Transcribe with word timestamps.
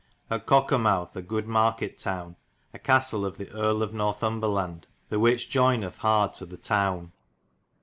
At 0.31 0.47
Cokermuth, 0.47 1.15
a 1.15 1.21
good 1.21 1.47
market 1.47 1.99
towne, 1.99 2.35
a 2.73 2.79
castel 2.79 3.23
of 3.23 3.37
the 3.37 3.51
Erl 3.51 3.83
of 3.83 3.93
Northumbreland, 3.93 4.85
the 5.09 5.19
wich 5.19 5.47
joyneth 5.47 5.99
hard 5.99 6.33
to 6.33 6.47
the 6.47 6.57
towne. 6.57 7.11